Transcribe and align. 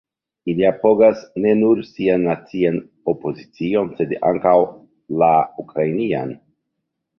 Ili 0.51 0.63
apogas 0.69 1.19
ne 1.45 1.51
nur 1.59 1.81
sian 1.89 2.25
nacian 2.29 2.79
opozicion 3.15 3.93
sed 4.01 4.17
ankaŭ 4.33 4.57
la 4.65 5.17
la 5.27 5.31
ukrainan. 5.67 6.37